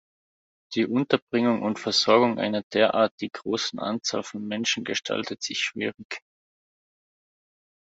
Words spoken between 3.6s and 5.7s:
Anzahl von Menschen gestaltete sich